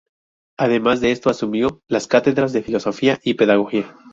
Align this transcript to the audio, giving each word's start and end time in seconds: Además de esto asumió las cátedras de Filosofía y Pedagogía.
Además 0.57 0.99
de 0.99 1.11
esto 1.11 1.29
asumió 1.29 1.83
las 1.87 2.07
cátedras 2.07 2.53
de 2.53 2.63
Filosofía 2.63 3.19
y 3.23 3.35
Pedagogía. 3.35 3.95